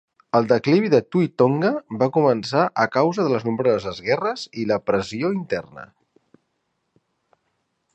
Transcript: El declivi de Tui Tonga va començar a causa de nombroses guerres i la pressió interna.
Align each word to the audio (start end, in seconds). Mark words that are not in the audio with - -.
El 0.37 0.45
declivi 0.51 0.87
de 0.93 1.01
Tui 1.15 1.27
Tonga 1.41 1.71
va 2.03 2.07
començar 2.15 2.65
a 2.85 2.87
causa 2.97 3.27
de 3.29 3.43
nombroses 3.51 4.03
guerres 4.09 4.49
i 4.65 4.69
la 4.75 4.83
pressió 4.89 5.35
interna. 5.41 5.89